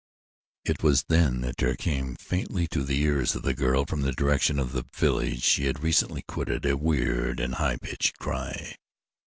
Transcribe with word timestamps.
It 0.65 0.81
was 0.81 1.03
then 1.09 1.41
that 1.41 1.57
there 1.57 1.75
came 1.75 2.15
faintly 2.15 2.65
to 2.69 2.83
the 2.83 2.99
ears 3.03 3.35
of 3.35 3.43
the 3.43 3.53
girl 3.53 3.85
from 3.85 4.01
the 4.01 4.11
direction 4.11 4.57
of 4.57 4.71
the 4.71 4.87
village 4.95 5.43
she 5.43 5.65
had 5.67 5.83
recently 5.83 6.23
quitted 6.23 6.65
a 6.65 6.75
weird 6.75 7.39
and 7.39 7.53
high 7.53 7.77
pitched 7.77 8.17
cry. 8.17 8.77